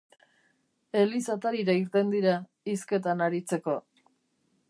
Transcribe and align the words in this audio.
Eliz 1.01 1.21
atarira 1.33 1.75
irten 1.81 2.09
dira 2.15 2.33
hizketan 2.73 3.21
aritzeko. 3.29 3.77